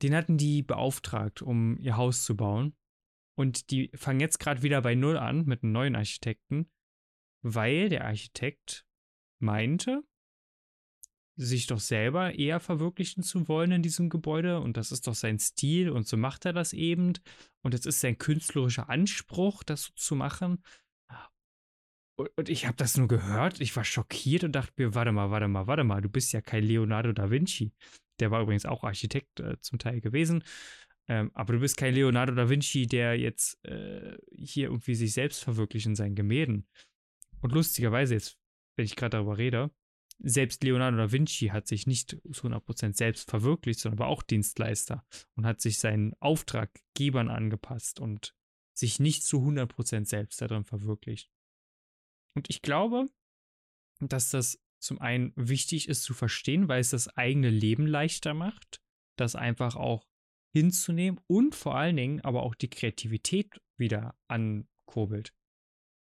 Den 0.03 0.13
hatten 0.13 0.37
die 0.37 0.61
beauftragt, 0.61 1.41
um 1.41 1.77
ihr 1.77 1.97
Haus 1.97 2.23
zu 2.23 2.35
bauen. 2.35 2.75
Und 3.37 3.71
die 3.71 3.89
fangen 3.95 4.19
jetzt 4.19 4.39
gerade 4.39 4.63
wieder 4.63 4.81
bei 4.81 4.95
Null 4.95 5.17
an 5.17 5.45
mit 5.45 5.63
einem 5.63 5.71
neuen 5.71 5.95
Architekten, 5.95 6.71
weil 7.41 7.89
der 7.89 8.06
Architekt 8.06 8.86
meinte, 9.39 10.03
sich 11.39 11.67
doch 11.67 11.79
selber 11.79 12.34
eher 12.34 12.60
verwirklichen 12.60 13.22
zu 13.22 13.48
wollen 13.48 13.72
in 13.72 13.84
diesem 13.84 14.10
Gebäude 14.10 14.60
und 14.60 14.75
das 14.75 14.91
ist 14.91 15.06
doch 15.06 15.13
sein 15.13 15.38
Stil 15.38 15.91
und 15.91 16.08
so 16.08 16.17
macht 16.17 16.46
er 16.46 16.53
das 16.53 16.74
eben 16.74 17.13
und 17.62 17.75
es 17.75 17.86
ist 17.86 18.01
sein 18.01 18.17
künstlerischer 18.17 18.89
Anspruch, 18.89 19.63
das 19.63 19.84
so 19.84 19.91
zu 19.96 20.15
machen 20.15 20.63
und 22.17 22.50
ich 22.50 22.65
habe 22.65 22.75
das 22.77 22.98
nur 22.98 23.08
gehört, 23.08 23.62
ich 23.62 23.75
war 23.75 23.84
schockiert 23.84 24.44
und 24.44 24.53
dachte 24.53 24.74
mir, 24.77 24.96
warte 24.96 25.12
mal, 25.12 25.29
warte 25.29 25.48
mal, 25.48 25.67
warte 25.67 25.84
mal, 25.84 26.01
du 26.01 26.10
bist 26.10 26.34
ja 26.34 26.41
kein 26.41 26.63
Leonardo 26.63 27.13
da 27.13 27.29
Vinci. 27.29 27.74
Der 28.20 28.32
war 28.32 28.41
übrigens 28.41 28.65
auch 28.65 28.84
Architekt 28.84 29.39
äh, 29.39 29.60
zum 29.62 29.77
Teil 29.77 30.01
gewesen. 30.01 30.44
Ähm, 31.08 31.29
aber 31.36 31.53
du 31.53 31.60
bist 31.60 31.77
kein 31.77 31.94
Leonardo 31.94 32.34
da 32.34 32.50
Vinci, 32.50 32.88
der 32.88 33.20
jetzt 33.20 33.63
äh, 33.63 34.17
hier 34.36 34.65
irgendwie 34.65 34.96
sich 34.96 35.13
selbst 35.13 35.44
verwirklicht 35.44 35.86
in 35.86 35.96
seinen 35.96 36.15
Gemälden. 36.15 36.67
Und 37.41 37.51
lustigerweise, 37.51 38.15
jetzt, 38.15 38.38
wenn 38.75 38.86
ich 38.86 38.96
gerade 38.96 39.17
darüber 39.17 39.38
rede, 39.38 39.72
selbst 40.20 40.63
Leonardo 40.63 40.98
da 40.98 41.12
Vinci 41.12 41.48
hat 41.48 41.67
sich 41.67 41.86
nicht 41.86 42.10
zu 42.10 42.48
100% 42.48 42.96
selbst 42.96 43.29
verwirklicht, 43.29 43.79
sondern 43.79 44.00
war 44.00 44.08
auch 44.08 44.24
Dienstleister 44.24 45.06
und 45.36 45.46
hat 45.46 45.62
sich 45.62 45.77
seinen 45.79 46.13
Auftraggebern 46.20 47.29
angepasst 47.29 48.00
und 48.00 48.34
sich 48.74 49.00
nicht 49.00 49.24
zu 49.24 49.38
100% 49.38 50.06
selbst 50.06 50.41
darin 50.41 50.63
verwirklicht. 50.63 51.32
Und 52.36 52.50
ich 52.50 52.62
glaube, 52.62 53.08
dass 54.00 54.29
das 54.29 54.60
zum 54.79 55.00
einen 55.01 55.34
wichtig 55.36 55.88
ist 55.89 56.03
zu 56.03 56.13
verstehen, 56.13 56.67
weil 56.67 56.82
es 56.82 56.91
das 56.91 57.08
eigene 57.10 57.50
Leben 57.50 57.88
leichter 57.88 58.34
macht, 58.34 58.82
das 59.17 59.36
einfach 59.36 59.75
auch 59.75 60.08
hinzunehmen 60.53 61.20
und 61.27 61.56
vor 61.56 61.75
allen 61.75 61.98
Dingen 61.98 62.22
aber 62.22 62.44
auch 62.44 62.56
die 62.56 62.70
Kreativität 62.70 63.60
wieder 63.77 64.15
ankurbelt. 64.27 65.34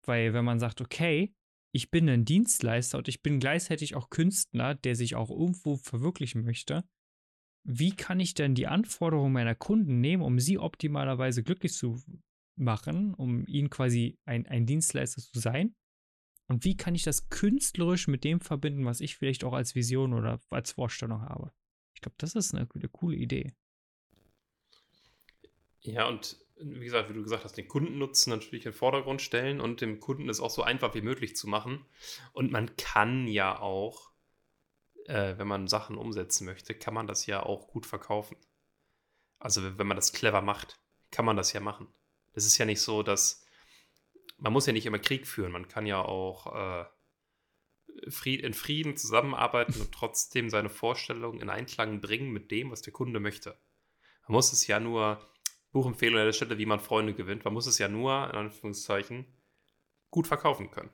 Weil 0.10 0.34
wenn 0.34 0.44
man 0.44 0.60
sagt, 0.60 0.82
okay, 0.82 1.34
ich 1.72 1.92
bin 1.92 2.10
ein 2.10 2.25
Dienstleister 2.25 2.98
und 2.98 3.08
ich 3.08 3.22
bin 3.22 3.39
gleichzeitig 3.39 3.96
auch 3.96 4.10
Künstler, 4.10 4.75
der 4.75 4.96
sich 4.96 5.16
auch 5.16 5.30
irgendwo 5.30 5.78
verwirklichen 5.78 6.44
möchte, 6.44 6.84
wie 7.63 7.96
kann 7.96 8.20
ich 8.20 8.34
denn 8.34 8.56
die 8.56 8.68
Anforderungen 8.68 9.32
meiner 9.32 9.56
Kunden 9.56 10.01
nehmen, 10.01 10.24
um 10.24 10.39
sie 10.39 10.58
optimalerweise 10.58 11.44
glücklich 11.44 11.74
zu 11.74 12.01
machen, 12.58 13.13
um 13.13 13.46
ihnen 13.48 13.70
quasi 13.70 14.18
ein, 14.25 14.48
ein 14.48 14.66
Dienstleister 14.66 15.22
zu 15.22 15.39
sein 15.39 15.75
und 16.50 16.66
wie 16.66 16.75
kann 16.75 16.96
ich 16.96 17.04
das 17.04 17.30
künstlerisch 17.30 18.08
mit 18.08 18.24
dem 18.24 18.42
verbinden, 18.42 18.84
was 18.86 19.01
ich 19.01 19.16
vielleicht 19.16 19.44
auch 19.44 19.54
als 19.54 19.75
Vision 19.75 20.13
oder 20.13 20.42
als 20.50 20.72
Vorstellung 20.72 21.22
habe? 21.22 21.54
Ich 21.94 22.01
glaube, 22.01 22.16
das 22.18 22.34
ist 22.34 22.56
eine, 22.56 22.68
eine 22.74 22.89
coole 22.89 23.16
Idee. 23.16 23.54
Ja, 25.82 26.08
und 26.08 26.38
wie 26.60 26.86
gesagt, 26.86 27.10
wie 27.10 27.13
du 27.13 27.24
gesagt 27.24 27.44
hast, 27.44 27.58
den 27.58 27.68
Kundennutzen 27.68 28.32
natürlich 28.32 28.66
in 28.66 28.72
den 28.72 28.78
Vordergrund 28.78 29.22
stellen 29.22 29.62
und 29.62 29.82
dem 29.82 30.00
Kunden 30.00 30.30
es 30.30 30.39
auch 30.39 30.50
so 30.50 30.63
einfach 30.63 30.94
wie 30.94 31.01
möglich 31.01 31.36
zu 31.36 31.48
machen. 31.48 31.86
Und 32.34 32.51
man 32.51 32.75
kann 32.75 33.28
ja 33.28 33.60
auch, 33.60 34.12
äh, 35.06 35.38
wenn 35.38 35.48
man 35.48 35.68
Sachen 35.68 35.98
umsetzen 35.98 36.46
möchte, 36.46 36.75
kann 36.75 36.94
man 36.94 37.08
das 37.08 37.25
ja 37.25 37.44
auch 37.44 37.68
gut 37.68 37.86
verkaufen. 37.86 38.36
Also 39.39 39.78
wenn 39.78 39.88
man 39.88 39.96
das 39.96 40.12
clever 40.12 40.42
macht, 40.42 40.80
kann 41.12 41.25
man 41.25 41.38
das 41.38 41.54
ja 41.54 41.62
machen. 41.62 41.88
Es 42.34 42.46
ist 42.46 42.58
ja 42.58 42.66
nicht 42.66 42.82
so, 42.82 43.04
dass 43.04 43.46
man 44.38 44.54
muss 44.54 44.66
ja 44.66 44.74
nicht 44.74 44.86
immer 44.86 45.00
Krieg 45.00 45.28
führen, 45.28 45.51
man 45.51 45.68
kann 45.68 45.86
ja 45.86 46.01
auch 46.01 46.84
äh, 46.84 46.86
in 48.25 48.54
Frieden 48.54 48.96
zusammenarbeiten 48.96 49.80
und 49.82 49.92
trotzdem 49.92 50.50
seine 50.50 50.70
Vorstellungen 50.70 51.42
in 51.42 51.50
Einklang 51.50 52.00
bringen 52.00 52.32
mit 52.32 52.51
dem, 52.51 52.72
was 52.72 52.82
der 52.82 52.94
Kunde 52.94 53.20
möchte. 53.20 53.58
Man 54.24 54.34
muss 54.34 54.54
es 54.54 54.68
ja 54.68 54.80
nur, 54.80 55.28
Buchempfehlung 55.72 56.20
an 56.20 56.26
der 56.26 56.34
Stelle, 56.34 56.58
wie 56.58 56.66
man 56.66 56.80
Freunde 56.80 57.14
gewinnt, 57.14 57.46
man 57.46 57.54
muss 57.54 57.68
es 57.68 57.78
ja 57.78 57.88
nur, 57.88 58.30
in 58.30 58.36
Anführungszeichen, 58.36 59.26
gut 60.10 60.28
verkaufen 60.28 60.72
können. 60.72 60.90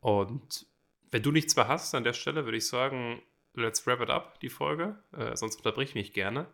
Und 0.00 0.66
wenn 1.10 1.22
du 1.22 1.32
nichts 1.32 1.56
mehr 1.56 1.68
hast 1.68 1.94
an 1.94 2.04
der 2.04 2.12
Stelle, 2.12 2.44
würde 2.44 2.58
ich 2.58 2.66
sagen, 2.66 3.22
let's 3.54 3.86
wrap 3.86 4.00
it 4.00 4.10
up, 4.10 4.38
die 4.40 4.50
Folge. 4.50 5.02
Äh, 5.12 5.36
sonst 5.36 5.56
unterbrich 5.56 5.90
ich 5.90 5.94
mich 5.94 6.12
gerne. 6.12 6.46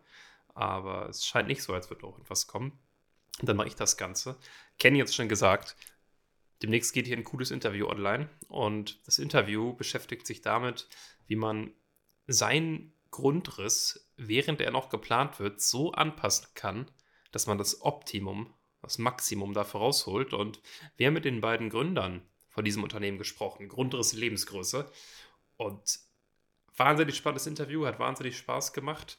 Aber 0.53 1.09
es 1.09 1.25
scheint 1.25 1.47
nicht 1.47 1.63
so, 1.63 1.73
als 1.73 1.89
würde 1.89 2.05
auch 2.05 2.19
etwas 2.19 2.47
kommen. 2.47 2.77
Und 3.39 3.49
dann 3.49 3.57
mache 3.57 3.67
ich 3.67 3.75
das 3.75 3.97
Ganze. 3.97 4.37
Kenny 4.77 4.99
hat 4.99 5.07
es 5.07 5.15
schon 5.15 5.29
gesagt, 5.29 5.75
demnächst 6.61 6.93
geht 6.93 7.07
hier 7.07 7.17
ein 7.17 7.23
cooles 7.23 7.51
Interview 7.51 7.87
online. 7.87 8.29
Und 8.47 9.05
das 9.07 9.19
Interview 9.19 9.73
beschäftigt 9.73 10.27
sich 10.27 10.41
damit, 10.41 10.87
wie 11.27 11.35
man 11.35 11.73
seinen 12.27 12.93
Grundriss, 13.09 14.09
während 14.15 14.61
er 14.61 14.71
noch 14.71 14.89
geplant 14.89 15.39
wird, 15.39 15.59
so 15.59 15.91
anpassen 15.91 16.47
kann, 16.53 16.89
dass 17.31 17.47
man 17.47 17.57
das 17.57 17.81
Optimum, 17.81 18.53
das 18.81 18.97
Maximum 18.97 19.53
dafür 19.53 19.81
rausholt. 19.81 20.33
Und 20.33 20.61
wir 20.97 21.07
haben 21.07 21.13
mit 21.13 21.25
den 21.25 21.41
beiden 21.41 21.69
Gründern 21.69 22.21
von 22.49 22.65
diesem 22.65 22.83
Unternehmen 22.83 23.17
gesprochen, 23.17 23.69
Grundriss 23.69 24.13
Lebensgröße. 24.13 24.91
Und 25.57 25.99
wahnsinnig 26.75 27.15
spannendes 27.15 27.47
Interview, 27.47 27.85
hat 27.85 27.99
wahnsinnig 27.99 28.37
Spaß 28.37 28.73
gemacht. 28.73 29.17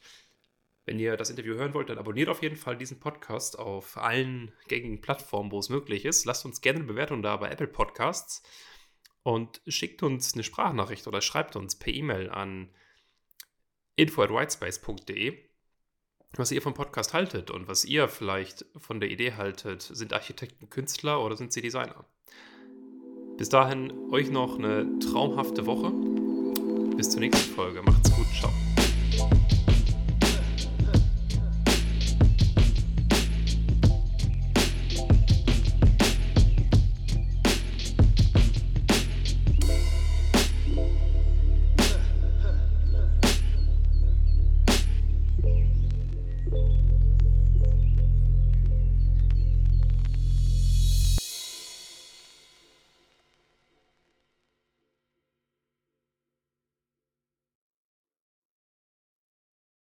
Wenn 0.85 0.99
ihr 0.99 1.15
das 1.15 1.29
Interview 1.29 1.55
hören 1.55 1.73
wollt, 1.73 1.89
dann 1.89 1.97
abonniert 1.97 2.27
auf 2.27 2.41
jeden 2.41 2.57
Fall 2.57 2.77
diesen 2.77 2.99
Podcast 2.99 3.57
auf 3.57 3.97
allen 3.97 4.51
gängigen 4.67 4.99
Plattformen, 4.99 5.51
wo 5.51 5.59
es 5.59 5.69
möglich 5.69 6.03
ist. 6.03 6.25
Lasst 6.25 6.45
uns 6.45 6.59
gerne 6.59 6.79
eine 6.79 6.87
Bewertung 6.87 7.21
da 7.21 7.37
bei 7.37 7.49
Apple 7.49 7.67
Podcasts 7.67 8.43
und 9.23 9.61
schickt 9.65 10.03
uns 10.03 10.33
eine 10.33 10.43
Sprachnachricht 10.43 11.07
oder 11.07 11.21
schreibt 11.21 11.55
uns 11.55 11.79
per 11.79 11.93
E-Mail 11.93 12.29
an 12.29 12.69
info 13.95 14.23
at 14.23 14.29
whitespace.de, 14.29 15.37
was 16.37 16.51
ihr 16.51 16.61
vom 16.61 16.73
Podcast 16.73 17.13
haltet 17.13 17.51
und 17.51 17.67
was 17.67 17.85
ihr 17.85 18.07
vielleicht 18.07 18.65
von 18.77 18.99
der 18.99 19.09
Idee 19.09 19.33
haltet. 19.33 19.81
Sind 19.81 20.13
Architekten 20.13 20.69
Künstler 20.69 21.23
oder 21.23 21.37
sind 21.37 21.53
sie 21.53 21.61
Designer? 21.61 22.05
Bis 23.37 23.49
dahin 23.49 23.91
euch 24.11 24.29
noch 24.29 24.57
eine 24.57 24.99
traumhafte 24.99 25.65
Woche. 25.65 25.91
Bis 26.95 27.09
zur 27.09 27.19
nächsten 27.19 27.53
Folge. 27.53 27.81
Macht's 27.81 28.11
gut. 28.11 28.27
Ciao. 28.39 28.51